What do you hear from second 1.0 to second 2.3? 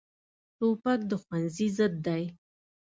د ښوونځي ضد دی.